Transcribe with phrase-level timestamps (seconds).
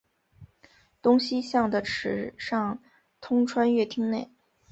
[0.99, 2.81] 东西向的池上
[3.19, 4.31] 通穿越町内。